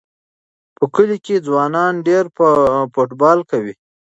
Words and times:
په 0.77 0.85
کلي 0.95 1.17
کې 1.25 1.43
ځوانان 1.47 1.93
ډېر 2.07 2.23
فوټبال 2.93 3.39
کوي. 3.51 3.73